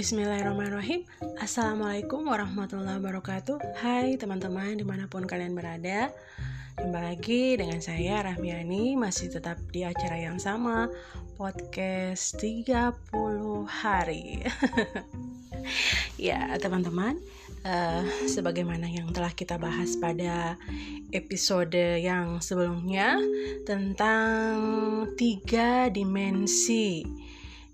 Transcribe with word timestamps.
Bismillahirrahmanirrahim. 0.00 1.04
Assalamualaikum 1.36 2.24
warahmatullahi 2.24 2.96
wabarakatuh. 3.04 3.84
Hai 3.84 4.16
teman-teman 4.16 4.80
di 4.80 4.80
mana 4.80 5.04
pun 5.12 5.28
kalian 5.28 5.52
berada. 5.52 6.08
Jumpa 6.80 7.04
lagi 7.04 7.60
dengan 7.60 7.84
saya 7.84 8.24
Rahmiani. 8.24 8.96
Masih 8.96 9.28
tetap 9.28 9.60
di 9.68 9.84
acara 9.84 10.16
yang 10.16 10.40
sama. 10.40 10.88
Podcast 11.36 12.40
30 12.40 12.96
hari. 13.68 14.40
Ya 16.16 16.56
teman-teman 16.56 17.20
uh, 17.68 18.00
Sebagaimana 18.24 18.88
yang 18.88 19.12
telah 19.12 19.28
kita 19.28 19.60
bahas 19.60 19.92
pada 20.00 20.56
episode 21.12 22.00
yang 22.00 22.40
sebelumnya 22.40 23.20
Tentang 23.68 24.56
tiga 25.20 25.92
dimensi 25.92 27.04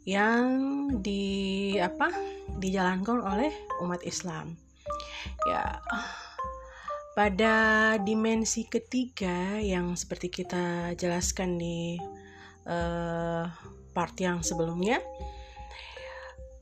yang 0.06 0.46
di 1.02 1.74
apa 1.82 2.08
dijalankan 2.56 3.26
oleh 3.26 3.50
umat 3.82 4.06
Islam. 4.06 4.54
Ya, 5.50 5.82
pada 7.18 7.54
dimensi 7.98 8.70
ketiga 8.70 9.58
yang 9.58 9.98
seperti 9.98 10.30
kita 10.30 10.94
jelaskan 10.94 11.58
di 11.58 11.98
uh, 12.70 13.50
part 13.90 14.14
yang 14.22 14.46
sebelumnya, 14.46 15.02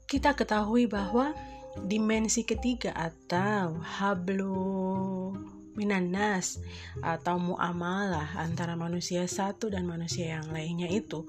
kita 0.08 0.32
ketahui 0.32 0.88
bahwa 0.88 1.36
dimensi 1.84 2.48
ketiga 2.48 2.96
atau 2.96 3.76
hablu 3.82 4.56
minanas 5.74 6.62
atau 7.02 7.38
muamalah 7.38 8.38
antara 8.38 8.78
manusia 8.78 9.26
satu 9.26 9.70
dan 9.70 9.86
manusia 9.86 10.38
yang 10.40 10.48
lainnya 10.50 10.86
itu 10.90 11.26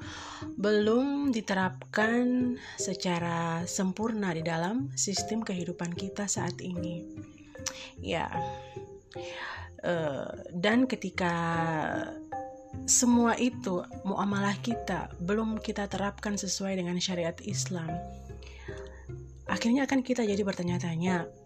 belum 0.57 1.33
diterapkan 1.33 2.55
secara 2.77 3.65
sempurna 3.65 4.31
di 4.33 4.45
dalam 4.45 4.93
sistem 4.93 5.41
kehidupan 5.41 5.93
kita 5.97 6.29
saat 6.29 6.57
ini. 6.61 7.05
Ya, 7.99 8.29
uh, 9.81 10.29
dan 10.53 10.85
ketika 10.85 11.33
semua 12.85 13.39
itu 13.39 13.81
muamalah 14.05 14.59
kita 14.61 15.09
belum 15.23 15.57
kita 15.63 15.89
terapkan 15.89 16.37
sesuai 16.37 16.77
dengan 16.77 16.99
syariat 17.01 17.35
Islam, 17.41 17.89
akhirnya 19.49 19.89
akan 19.89 20.05
kita 20.05 20.27
jadi 20.27 20.41
bertanya-tanya 20.45 21.44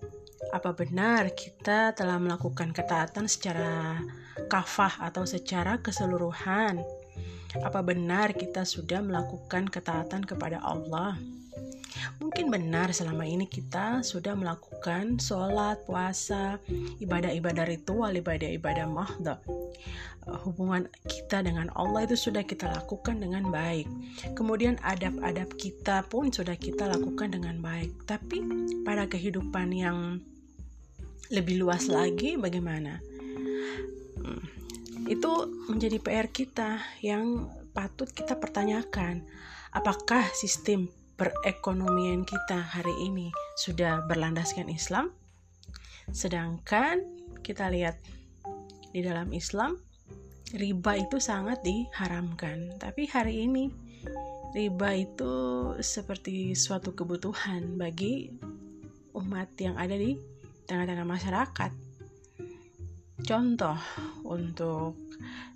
apa 0.50 0.74
benar 0.74 1.30
kita 1.38 1.94
telah 1.94 2.18
melakukan 2.18 2.74
ketaatan 2.74 3.30
secara 3.30 4.02
kafah 4.50 4.98
atau 5.06 5.24
secara 5.26 5.78
keseluruhan? 5.78 6.82
Apa 7.62 7.82
benar 7.82 8.34
kita 8.38 8.66
sudah 8.66 9.02
melakukan 9.02 9.70
ketaatan 9.70 10.26
kepada 10.26 10.62
Allah? 10.62 11.18
Mungkin 12.22 12.54
benar 12.54 12.94
selama 12.94 13.26
ini 13.26 13.50
kita 13.50 14.06
sudah 14.06 14.38
melakukan 14.38 15.18
sholat, 15.18 15.82
puasa, 15.84 16.62
ibadah-ibadah 17.02 17.66
ritual, 17.66 18.14
ibadah-ibadah 18.14 18.86
mahdoh. 18.86 19.40
Hubungan 20.46 20.86
kita 21.10 21.42
dengan 21.42 21.74
Allah 21.74 22.06
itu 22.06 22.14
sudah 22.14 22.46
kita 22.46 22.70
lakukan 22.70 23.18
dengan 23.18 23.50
baik. 23.50 23.90
Kemudian 24.38 24.78
adab-adab 24.86 25.50
kita 25.58 26.06
pun 26.06 26.30
sudah 26.30 26.54
kita 26.54 26.86
lakukan 26.86 27.34
dengan 27.34 27.58
baik. 27.58 28.06
Tapi 28.06 28.46
pada 28.86 29.10
kehidupan 29.10 29.74
yang 29.74 30.22
lebih 31.30 31.62
luas 31.62 31.86
lagi 31.86 32.36
bagaimana? 32.36 32.98
Hmm, 34.20 34.44
itu 35.06 35.32
menjadi 35.70 35.98
PR 36.02 36.28
kita 36.30 36.82
yang 37.06 37.50
patut 37.72 38.10
kita 38.10 38.38
pertanyakan. 38.38 39.24
Apakah 39.70 40.26
sistem 40.34 40.90
perekonomian 41.16 42.26
kita 42.26 42.58
hari 42.58 42.94
ini 43.06 43.30
sudah 43.62 44.02
berlandaskan 44.10 44.68
Islam? 44.74 45.14
Sedangkan 46.10 47.06
kita 47.46 47.70
lihat 47.70 48.02
di 48.90 49.06
dalam 49.06 49.30
Islam 49.30 49.78
riba 50.58 50.98
itu 50.98 51.22
sangat 51.22 51.62
diharamkan. 51.62 52.82
Tapi 52.82 53.06
hari 53.06 53.46
ini 53.46 53.70
riba 54.58 54.98
itu 54.98 55.34
seperti 55.78 56.58
suatu 56.58 56.98
kebutuhan 56.98 57.78
bagi 57.78 58.34
umat 59.14 59.54
yang 59.62 59.78
ada 59.78 59.94
di 59.94 60.18
tengah-tengah 60.70 61.08
masyarakat. 61.10 61.72
Contoh 63.26 63.78
untuk 64.22 64.94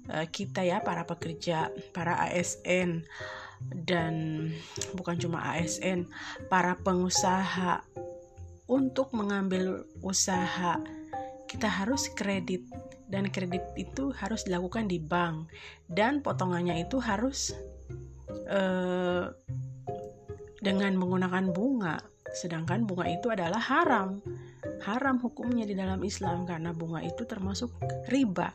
uh, 0.09 0.25
kita 0.27 0.65
ya 0.65 0.81
para 0.81 1.05
pekerja, 1.05 1.69
para 1.93 2.17
ASN 2.27 3.05
dan 3.71 4.49
bukan 4.97 5.15
cuma 5.21 5.53
ASN, 5.53 6.09
para 6.49 6.73
pengusaha. 6.81 7.85
Untuk 8.63 9.11
mengambil 9.11 9.83
usaha 9.99 10.79
kita 11.51 11.67
harus 11.67 12.07
kredit 12.15 12.63
dan 13.11 13.29
kredit 13.29 13.61
itu 13.75 14.09
harus 14.15 14.47
dilakukan 14.47 14.87
di 14.89 14.97
bank 15.03 15.51
dan 15.91 16.23
potongannya 16.23 16.81
itu 16.81 16.97
harus 16.97 17.53
uh, 18.49 19.29
dengan 20.63 20.95
menggunakan 20.95 21.51
bunga. 21.51 21.99
Sedangkan 22.33 22.87
bunga 22.87 23.05
itu 23.11 23.29
adalah 23.29 23.61
haram 23.61 24.23
haram 24.83 25.17
hukumnya 25.19 25.63
di 25.63 25.75
dalam 25.75 26.03
Islam 26.03 26.43
karena 26.43 26.75
bunga 26.75 26.99
itu 26.99 27.23
termasuk 27.23 27.71
riba. 28.11 28.51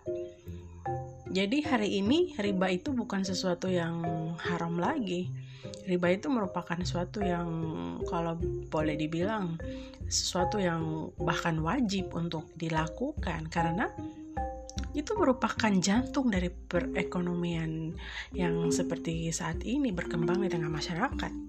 Jadi 1.29 1.61
hari 1.61 2.01
ini 2.01 2.33
riba 2.41 2.73
itu 2.73 2.93
bukan 2.93 3.21
sesuatu 3.21 3.69
yang 3.69 4.01
haram 4.41 4.81
lagi. 4.81 5.29
Riba 5.85 6.13
itu 6.13 6.29
merupakan 6.33 6.77
sesuatu 6.81 7.21
yang 7.21 7.49
kalau 8.09 8.37
boleh 8.69 8.97
dibilang 8.97 9.61
sesuatu 10.09 10.57
yang 10.57 11.13
bahkan 11.21 11.61
wajib 11.61 12.13
untuk 12.17 12.49
dilakukan 12.57 13.49
karena 13.53 13.93
itu 14.97 15.13
merupakan 15.13 15.73
jantung 15.85 16.33
dari 16.33 16.49
perekonomian 16.49 17.93
yang 18.33 18.73
seperti 18.73 19.29
saat 19.29 19.61
ini 19.69 19.93
berkembang 19.93 20.41
di 20.41 20.49
tengah 20.49 20.73
masyarakat. 20.73 21.48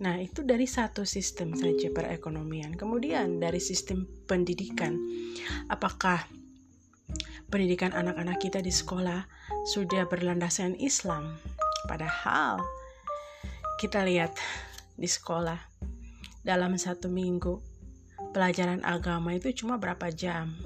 Nah, 0.00 0.16
itu 0.16 0.40
dari 0.40 0.64
satu 0.64 1.04
sistem 1.04 1.52
saja 1.52 1.92
perekonomian. 1.92 2.72
Kemudian 2.72 3.36
dari 3.36 3.60
sistem 3.60 4.08
pendidikan. 4.24 4.96
Apakah 5.68 6.24
pendidikan 7.52 7.92
anak-anak 7.92 8.40
kita 8.40 8.64
di 8.64 8.72
sekolah 8.72 9.28
sudah 9.68 10.08
berlandaskan 10.08 10.80
Islam? 10.80 11.36
Padahal 11.84 12.64
kita 13.76 14.00
lihat 14.08 14.32
di 14.96 15.04
sekolah 15.04 15.60
dalam 16.40 16.80
satu 16.80 17.12
minggu 17.12 17.60
pelajaran 18.32 18.80
agama 18.80 19.36
itu 19.36 19.52
cuma 19.52 19.76
berapa 19.76 20.08
jam? 20.08 20.56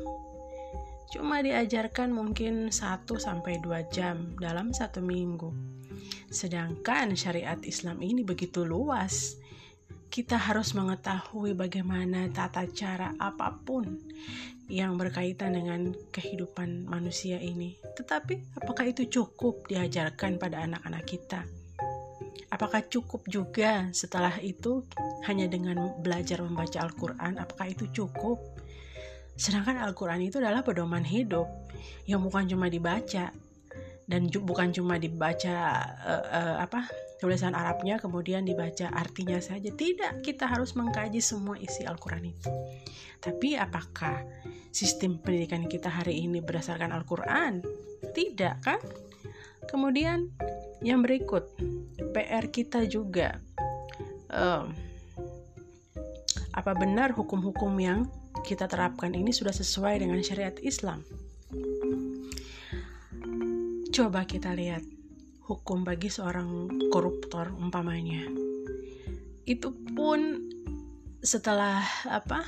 Cuma 1.10 1.42
diajarkan 1.42 2.14
mungkin 2.14 2.70
1 2.70 3.06
sampai 3.18 3.58
2 3.58 3.90
jam 3.90 4.34
dalam 4.38 4.70
satu 4.70 5.02
minggu 5.02 5.50
Sedangkan 6.34 7.14
syariat 7.14 7.62
Islam 7.62 8.02
ini 8.02 8.26
begitu 8.26 8.66
luas. 8.66 9.38
Kita 10.10 10.34
harus 10.34 10.74
mengetahui 10.74 11.54
bagaimana 11.54 12.26
tata 12.34 12.66
cara 12.70 13.14
apa 13.18 13.54
pun 13.54 14.02
yang 14.66 14.98
berkaitan 14.98 15.54
dengan 15.54 15.94
kehidupan 16.10 16.90
manusia 16.90 17.38
ini. 17.38 17.78
Tetapi 17.94 18.58
apakah 18.58 18.90
itu 18.90 19.06
cukup 19.06 19.70
diajarkan 19.70 20.42
pada 20.42 20.66
anak-anak 20.66 21.04
kita? 21.06 21.46
Apakah 22.50 22.86
cukup 22.86 23.26
juga 23.26 23.90
setelah 23.90 24.34
itu 24.38 24.86
hanya 25.26 25.50
dengan 25.50 25.90
belajar 26.02 26.42
membaca 26.42 26.82
Al-Quran? 26.82 27.38
Apakah 27.38 27.70
itu 27.70 27.90
cukup? 27.90 28.38
Sedangkan 29.34 29.82
Al-Quran 29.82 30.22
itu 30.22 30.38
adalah 30.38 30.62
pedoman 30.62 31.02
hidup 31.02 31.50
yang 32.06 32.22
bukan 32.22 32.46
cuma 32.46 32.70
dibaca, 32.70 33.34
dan 34.04 34.28
bukan 34.28 34.68
cuma 34.72 35.00
dibaca 35.00 35.80
uh, 36.04 36.24
uh, 36.28 36.56
apa 36.60 36.84
tulisan 37.16 37.56
Arabnya 37.56 37.96
kemudian 37.96 38.44
dibaca 38.44 38.92
artinya 38.92 39.40
saja. 39.40 39.72
Tidak 39.72 40.20
kita 40.20 40.44
harus 40.44 40.76
mengkaji 40.76 41.24
semua 41.24 41.56
isi 41.56 41.88
Al-Quran 41.88 42.28
itu. 42.28 42.50
Tapi 43.24 43.56
apakah 43.56 44.20
sistem 44.68 45.16
pendidikan 45.16 45.64
kita 45.64 45.88
hari 45.88 46.20
ini 46.20 46.44
berdasarkan 46.44 46.92
Al-Quran? 46.92 47.64
Tidak 48.12 48.54
kan? 48.60 48.80
Kemudian 49.64 50.28
yang 50.84 51.00
berikut 51.00 51.56
PR 52.12 52.52
kita 52.52 52.84
juga 52.84 53.40
uh, 54.28 54.68
apa 56.54 56.72
benar 56.76 57.16
hukum-hukum 57.16 57.72
yang 57.80 58.04
kita 58.44 58.68
terapkan 58.68 59.16
ini 59.16 59.32
sudah 59.32 59.56
sesuai 59.56 60.04
dengan 60.04 60.20
syariat 60.20 60.54
Islam 60.60 61.00
Coba 63.94 64.26
kita 64.26 64.50
lihat 64.58 64.82
hukum 65.46 65.86
bagi 65.86 66.10
seorang 66.10 66.66
koruptor 66.90 67.54
umpamanya. 67.54 68.26
Itu 69.46 69.70
pun 69.94 70.50
setelah 71.22 71.78
apa? 72.10 72.42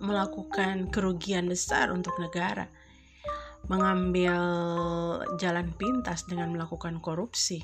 melakukan 0.00 0.88
kerugian 0.88 1.52
besar 1.52 1.92
untuk 1.92 2.16
negara. 2.16 2.72
Mengambil 3.68 4.40
jalan 5.36 5.68
pintas 5.76 6.24
dengan 6.24 6.56
melakukan 6.56 6.96
korupsi. 7.04 7.60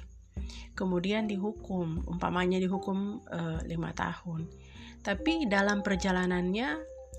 Kemudian 0.76 1.24
dihukum, 1.24 2.04
umpamanya 2.04 2.60
dihukum 2.60 3.24
e, 3.32 3.64
lima 3.64 3.96
tahun. 3.96 4.44
Tapi 5.00 5.48
dalam 5.48 5.80
perjalanannya 5.80 6.68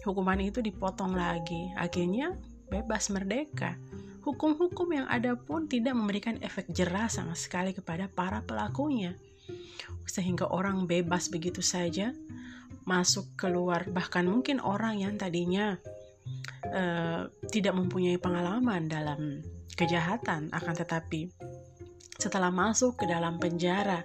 hukuman 0.05 0.37
itu 0.45 0.61
dipotong 0.61 1.17
lagi. 1.17 1.73
Akhirnya 1.73 2.37
bebas 2.69 3.09
merdeka. 3.09 3.77
Hukum-hukum 4.23 4.87
yang 4.95 5.07
ada 5.11 5.35
pun 5.35 5.67
tidak 5.67 5.93
memberikan 5.99 6.39
efek 6.39 6.71
jerah 6.71 7.11
sama 7.11 7.35
sekali 7.35 7.75
kepada 7.75 8.07
para 8.07 8.39
pelakunya. 8.39 9.19
Sehingga 10.07 10.47
orang 10.47 10.87
bebas 10.87 11.27
begitu 11.27 11.59
saja 11.59 12.15
masuk 12.83 13.39
keluar 13.39 13.87
bahkan 13.91 14.27
mungkin 14.27 14.59
orang 14.59 14.99
yang 14.99 15.15
tadinya 15.15 15.79
uh, 16.67 17.31
tidak 17.47 17.73
mempunyai 17.75 18.19
pengalaman 18.19 18.91
dalam 18.91 19.39
kejahatan 19.79 20.51
akan 20.51 20.73
tetapi 20.75 21.31
setelah 22.19 22.51
masuk 22.51 23.03
ke 23.03 23.05
dalam 23.07 23.39
penjara 23.39 24.03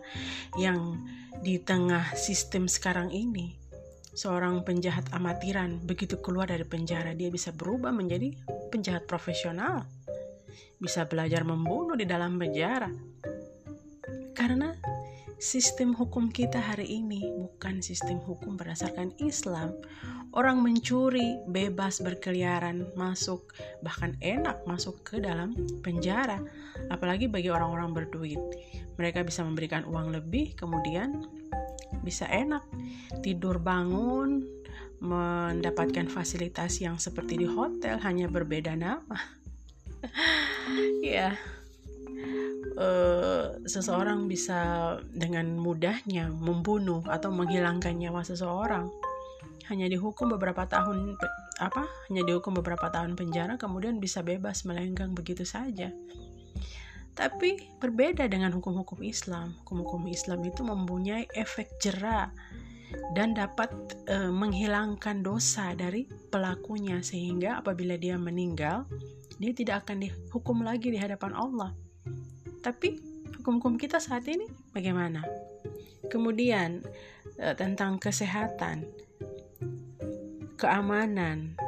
yang 0.56 1.02
di 1.42 1.58
tengah 1.58 2.14
sistem 2.14 2.66
sekarang 2.66 3.10
ini 3.10 3.57
seorang 4.18 4.66
penjahat 4.66 5.06
amatiran. 5.14 5.78
Begitu 5.86 6.18
keluar 6.18 6.50
dari 6.50 6.66
penjara 6.66 7.14
dia 7.14 7.30
bisa 7.30 7.54
berubah 7.54 7.94
menjadi 7.94 8.34
penjahat 8.74 9.06
profesional. 9.06 9.86
Bisa 10.82 11.06
belajar 11.06 11.46
membunuh 11.46 11.94
di 11.94 12.02
dalam 12.02 12.34
penjara. 12.34 12.90
Karena 14.34 14.74
sistem 15.38 15.94
hukum 15.94 16.34
kita 16.34 16.58
hari 16.58 16.98
ini 16.98 17.30
bukan 17.30 17.78
sistem 17.78 18.18
hukum 18.18 18.58
berdasarkan 18.58 19.14
Islam. 19.22 19.78
Orang 20.34 20.60
mencuri 20.60 21.38
bebas 21.46 22.02
berkeliaran 22.02 22.90
masuk 22.98 23.54
bahkan 23.86 24.18
enak 24.18 24.66
masuk 24.66 25.06
ke 25.06 25.22
dalam 25.22 25.54
penjara. 25.86 26.42
Apalagi 26.90 27.30
bagi 27.30 27.54
orang-orang 27.54 27.94
berduit. 27.94 28.42
Mereka 28.98 29.22
bisa 29.22 29.46
memberikan 29.46 29.86
uang 29.86 30.10
lebih 30.10 30.58
kemudian 30.58 31.37
bisa 32.02 32.24
enak. 32.28 32.64
Tidur 33.20 33.60
bangun 33.60 34.44
mendapatkan 34.98 36.10
fasilitas 36.10 36.82
yang 36.82 36.98
seperti 36.98 37.38
di 37.38 37.46
hotel 37.46 38.00
hanya 38.02 38.26
berbeda 38.26 38.74
nama. 38.74 39.18
Ya 41.02 41.32
uh, 42.78 43.58
seseorang 43.66 44.30
bisa 44.30 44.94
dengan 45.10 45.58
mudahnya 45.58 46.30
membunuh 46.30 47.02
atau 47.08 47.34
menghilangkan 47.34 47.98
nyawa 47.98 48.22
seseorang. 48.22 48.88
Hanya 49.68 49.90
dihukum 49.90 50.32
beberapa 50.32 50.64
tahun 50.64 51.18
apa? 51.60 51.84
Hanya 52.08 52.22
dihukum 52.24 52.56
beberapa 52.56 52.88
tahun 52.88 53.18
penjara 53.18 53.56
kemudian 53.60 54.00
bisa 54.00 54.20
bebas 54.24 54.64
melenggang 54.64 55.12
begitu 55.12 55.42
saja 55.42 55.92
tapi 57.18 57.66
berbeda 57.82 58.30
dengan 58.30 58.54
hukum-hukum 58.54 59.02
Islam. 59.02 59.58
Hukum-hukum 59.66 60.06
Islam 60.06 60.38
itu 60.46 60.62
mempunyai 60.62 61.26
efek 61.34 61.66
jerah 61.82 62.30
dan 63.18 63.34
dapat 63.34 63.74
e, 64.06 64.30
menghilangkan 64.30 65.26
dosa 65.26 65.74
dari 65.74 66.06
pelakunya 66.30 67.02
sehingga 67.02 67.58
apabila 67.58 67.98
dia 67.98 68.14
meninggal 68.14 68.86
dia 69.42 69.50
tidak 69.50 69.82
akan 69.84 70.06
dihukum 70.06 70.62
lagi 70.62 70.94
di 70.94 70.98
hadapan 71.02 71.34
Allah. 71.34 71.74
Tapi 72.62 73.02
hukum-hukum 73.42 73.74
kita 73.74 73.98
saat 73.98 74.22
ini 74.30 74.46
bagaimana? 74.70 75.26
Kemudian 76.06 76.86
e, 77.34 77.46
tentang 77.58 77.98
kesehatan, 77.98 78.86
keamanan, 80.54 81.58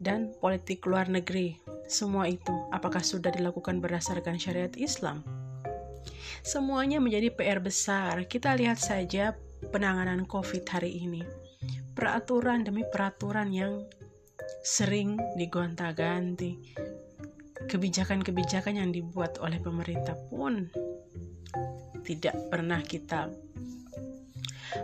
dan 0.00 0.32
politik 0.40 0.80
luar 0.88 1.12
negeri 1.12 1.67
semua 1.88 2.28
itu 2.28 2.52
apakah 2.68 3.00
sudah 3.00 3.32
dilakukan 3.32 3.80
berdasarkan 3.80 4.36
syariat 4.36 4.70
Islam? 4.76 5.24
Semuanya 6.44 7.00
menjadi 7.00 7.32
PR 7.32 7.64
besar. 7.64 8.28
Kita 8.28 8.52
lihat 8.54 8.76
saja 8.76 9.32
penanganan 9.72 10.28
COVID 10.28 10.68
hari 10.68 11.00
ini. 11.00 11.24
Peraturan 11.96 12.62
demi 12.62 12.84
peraturan 12.86 13.50
yang 13.50 13.88
sering 14.60 15.16
digonta-ganti. 15.34 16.60
Kebijakan-kebijakan 17.66 18.78
yang 18.84 18.92
dibuat 18.94 19.40
oleh 19.42 19.58
pemerintah 19.58 20.14
pun 20.28 20.68
tidak 22.04 22.36
pernah 22.52 22.84
kita 22.84 23.32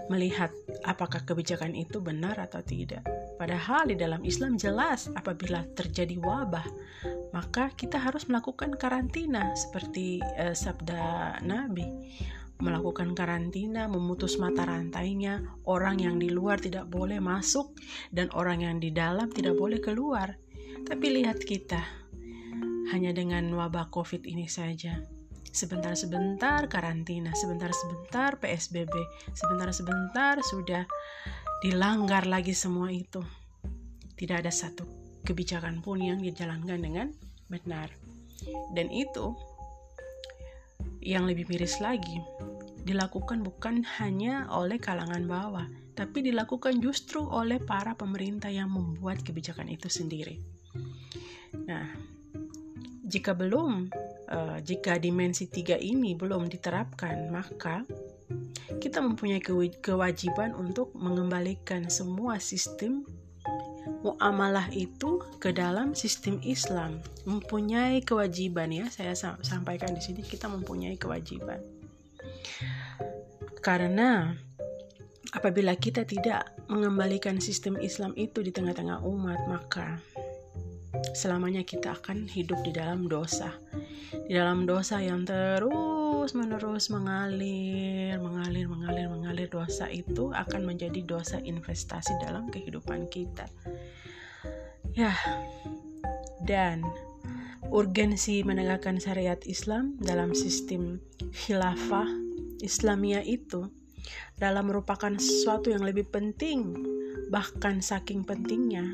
melihat 0.08 0.50
apakah 0.84 1.24
kebijakan 1.24 1.72
itu 1.72 1.98
benar 1.98 2.36
atau 2.36 2.60
tidak. 2.60 3.02
Padahal 3.40 3.90
di 3.90 3.96
dalam 3.98 4.22
Islam 4.22 4.54
jelas 4.54 5.10
apabila 5.16 5.64
terjadi 5.74 6.20
wabah, 6.20 6.64
maka 7.34 7.72
kita 7.74 7.98
harus 7.98 8.30
melakukan 8.30 8.76
karantina 8.78 9.50
seperti 9.58 10.22
uh, 10.38 10.54
sabda 10.54 11.40
Nabi. 11.42 11.88
Melakukan 12.62 13.18
karantina, 13.18 13.90
memutus 13.90 14.38
mata 14.38 14.62
rantainya, 14.62 15.42
orang 15.66 15.98
yang 15.98 16.16
di 16.22 16.30
luar 16.30 16.62
tidak 16.62 16.86
boleh 16.86 17.18
masuk 17.18 17.74
dan 18.14 18.30
orang 18.30 18.62
yang 18.62 18.76
di 18.78 18.94
dalam 18.94 19.26
tidak 19.34 19.58
boleh 19.58 19.82
keluar. 19.82 20.38
Tapi 20.86 21.06
lihat 21.18 21.42
kita, 21.42 21.82
hanya 22.94 23.10
dengan 23.10 23.50
wabah 23.50 23.90
Covid 23.90 24.22
ini 24.22 24.46
saja. 24.46 25.02
Sebentar-sebentar 25.54 26.66
karantina, 26.66 27.30
sebentar-sebentar 27.38 28.42
PSBB, 28.42 28.90
sebentar-sebentar 29.38 30.42
sudah 30.42 30.82
dilanggar 31.62 32.26
lagi 32.26 32.50
semua 32.50 32.90
itu. 32.90 33.22
Tidak 34.18 34.42
ada 34.42 34.50
satu 34.50 34.82
kebijakan 35.22 35.78
pun 35.78 36.02
yang 36.02 36.18
dijalankan 36.18 36.82
dengan 36.82 37.14
benar. 37.46 37.86
Dan 38.74 38.90
itu 38.90 39.32
yang 40.98 41.24
lebih 41.30 41.46
miris 41.46 41.78
lagi, 41.78 42.18
dilakukan 42.82 43.46
bukan 43.46 43.86
hanya 44.02 44.50
oleh 44.50 44.82
kalangan 44.82 45.24
bawah, 45.24 45.66
tapi 45.94 46.20
dilakukan 46.20 46.82
justru 46.82 47.22
oleh 47.22 47.62
para 47.62 47.94
pemerintah 47.94 48.50
yang 48.50 48.74
membuat 48.74 49.22
kebijakan 49.22 49.70
itu 49.70 49.86
sendiri. 49.86 50.36
Nah, 51.64 51.88
jika 53.04 53.32
belum, 53.36 53.88
uh, 54.30 54.58
jika 54.60 54.96
dimensi 55.00 55.48
tiga 55.48 55.76
ini 55.76 56.16
belum 56.16 56.48
diterapkan, 56.48 57.28
maka 57.32 57.84
kita 58.80 59.00
mempunyai 59.04 59.40
kewajiban 59.80 60.56
untuk 60.56 60.92
mengembalikan 60.96 61.88
semua 61.92 62.40
sistem 62.40 63.04
muamalah 64.04 64.68
itu 64.72 65.20
ke 65.40 65.52
dalam 65.52 65.96
sistem 65.96 66.40
Islam. 66.44 67.00
Mempunyai 67.24 68.04
kewajiban 68.04 68.68
ya, 68.72 68.88
saya 68.92 69.16
sampaikan 69.40 69.96
di 69.96 70.00
sini 70.04 70.20
kita 70.20 70.48
mempunyai 70.48 70.96
kewajiban. 71.00 71.60
Karena 73.64 74.36
apabila 75.32 75.72
kita 75.76 76.04
tidak 76.04 76.52
mengembalikan 76.68 77.40
sistem 77.40 77.80
Islam 77.80 78.12
itu 78.16 78.44
di 78.44 78.52
tengah-tengah 78.52 79.00
umat, 79.04 79.40
maka 79.48 80.00
selamanya 81.16 81.64
kita 81.64 81.96
akan 81.96 82.28
hidup 82.28 82.60
di 82.60 82.76
dalam 82.76 83.08
dosa. 83.08 83.56
Di 84.24 84.32
dalam 84.32 84.64
dosa 84.64 85.02
yang 85.02 85.26
terus 85.26 86.32
menerus 86.32 86.88
mengalir, 86.88 88.16
mengalir, 88.22 88.66
mengalir, 88.70 89.06
mengalir 89.10 89.48
dosa 89.50 89.90
itu 89.90 90.30
akan 90.32 90.64
menjadi 90.64 91.02
dosa 91.04 91.42
investasi 91.42 92.14
dalam 92.22 92.48
kehidupan 92.48 93.10
kita. 93.10 93.50
Ya, 94.94 95.12
dan 96.46 96.86
urgensi 97.72 98.46
menegakkan 98.46 99.02
syariat 99.02 99.40
Islam 99.48 99.98
dalam 99.98 100.36
sistem 100.36 101.02
khilafah 101.34 102.06
Islamia 102.62 103.20
itu 103.26 103.68
dalam 104.38 104.70
merupakan 104.70 105.12
sesuatu 105.16 105.72
yang 105.72 105.82
lebih 105.82 106.08
penting, 106.10 106.76
bahkan 107.32 107.80
saking 107.80 108.22
pentingnya, 108.22 108.84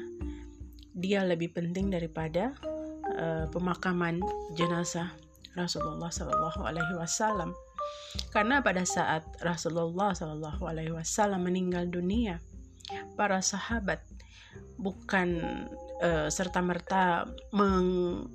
dia 0.94 1.26
lebih 1.26 1.54
penting 1.54 1.90
daripada 1.90 2.54
uh, 3.20 3.44
pemakaman 3.52 4.24
jenazah 4.56 5.12
Rasulullah 5.54 6.08
Shallallahu 6.08 6.64
Alaihi 6.64 6.94
Wasallam. 6.96 7.52
Karena 8.34 8.64
pada 8.64 8.82
saat 8.88 9.22
Rasulullah 9.44 10.16
Shallallahu 10.16 10.64
Alaihi 10.64 10.94
Wasallam 10.96 11.46
meninggal 11.46 11.86
dunia, 11.92 12.40
para 13.14 13.38
sahabat 13.44 14.02
bukan 14.80 15.28
uh, 16.02 16.26
eh, 16.26 16.28
serta 16.32 16.58
merta 16.64 17.28
meng 17.54 18.26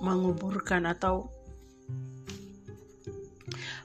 menguburkan 0.00 0.86
atau 0.86 1.28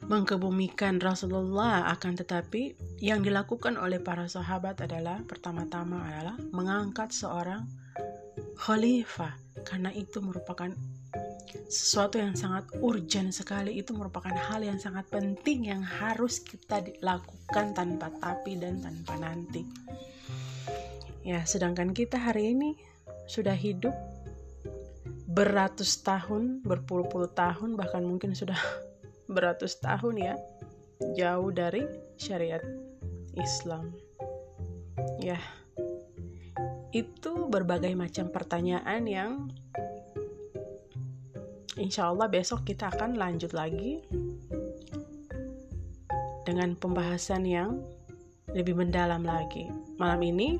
mengkebumikan 0.05 1.01
Rasulullah 1.01 1.89
akan 1.91 2.13
tetapi 2.21 2.77
yang 3.01 3.25
dilakukan 3.25 3.75
oleh 3.75 3.97
para 3.99 4.29
sahabat 4.29 4.79
adalah 4.85 5.19
pertama-tama 5.25 6.05
adalah 6.07 6.37
mengangkat 6.53 7.09
seorang 7.11 7.65
khalifah 8.55 9.44
karena 9.65 9.89
itu 9.91 10.21
merupakan 10.21 10.69
sesuatu 11.65 12.21
yang 12.21 12.37
sangat 12.37 12.69
urgent 12.79 13.33
sekali 13.33 13.81
itu 13.81 13.91
merupakan 13.97 14.31
hal 14.31 14.61
yang 14.61 14.77
sangat 14.77 15.09
penting 15.09 15.67
yang 15.67 15.81
harus 15.81 16.39
kita 16.39 16.85
lakukan 17.01 17.73
tanpa 17.73 18.13
tapi 18.21 18.55
dan 18.61 18.79
tanpa 18.79 19.17
nanti. 19.17 19.65
Ya, 21.25 21.41
sedangkan 21.41 21.97
kita 21.97 22.21
hari 22.21 22.53
ini 22.53 22.77
sudah 23.25 23.57
hidup 23.57 23.97
beratus 25.25 26.05
tahun, 26.05 26.61
berpuluh-puluh 26.61 27.33
tahun, 27.33 27.73
bahkan 27.73 28.05
mungkin 28.05 28.37
sudah 28.37 28.57
beratus 29.35 29.81
tahun 29.81 30.21
ya, 30.21 30.35
jauh 31.17 31.49
dari 31.49 31.89
syariat 32.21 32.61
Islam. 33.33 33.89
Ya, 35.17 35.41
itu 36.95 37.51
berbagai 37.51 37.91
macam 37.91 38.31
pertanyaan 38.31 39.03
yang 39.03 39.31
insya 41.75 42.07
Allah 42.07 42.31
besok 42.31 42.63
kita 42.63 42.87
akan 42.87 43.19
lanjut 43.19 43.51
lagi 43.51 43.99
dengan 46.47 46.71
pembahasan 46.79 47.43
yang 47.43 47.83
lebih 48.55 48.79
mendalam 48.79 49.27
lagi. 49.27 49.67
Malam 49.99 50.23
ini 50.23 50.55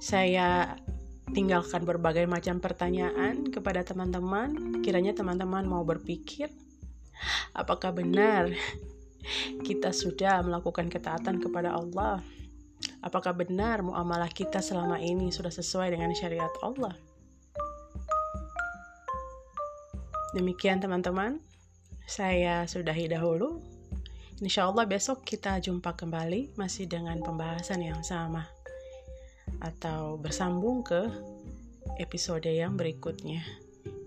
saya 0.00 0.80
tinggalkan 1.36 1.84
berbagai 1.84 2.24
macam 2.24 2.56
pertanyaan 2.56 3.52
kepada 3.52 3.84
teman-teman. 3.84 4.80
Kiranya 4.80 5.12
teman-teman 5.12 5.68
mau 5.68 5.84
berpikir 5.84 6.48
apakah 7.52 7.92
benar 7.92 8.48
kita 9.68 9.92
sudah 9.92 10.40
melakukan 10.40 10.88
ketaatan 10.88 11.36
kepada 11.36 11.76
Allah 11.76 12.24
Apakah 13.00 13.32
benar 13.36 13.86
muamalah 13.86 14.28
kita 14.30 14.58
selama 14.58 14.98
ini 14.98 15.30
sudah 15.30 15.50
sesuai 15.52 15.94
dengan 15.94 16.10
syariat 16.12 16.50
Allah? 16.64 16.94
Demikian 20.36 20.82
teman-teman, 20.82 21.40
saya 22.04 22.68
sudahi 22.68 23.08
dahulu. 23.08 23.62
Insya 24.44 24.68
Allah 24.68 24.84
besok 24.84 25.24
kita 25.24 25.56
jumpa 25.64 25.96
kembali 25.96 26.60
masih 26.60 26.84
dengan 26.84 27.16
pembahasan 27.24 27.80
yang 27.80 28.04
sama 28.04 28.44
atau 29.64 30.20
bersambung 30.20 30.84
ke 30.84 31.08
episode 31.96 32.44
yang 32.44 32.76
berikutnya. 32.76 33.40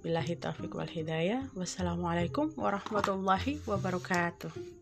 Billahi 0.06 0.38
taufiq 0.38 0.72
wal 0.78 0.88
hidayah. 0.88 1.50
Wassalamualaikum 1.58 2.54
warahmatullahi 2.56 3.60
wabarakatuh. 3.66 4.79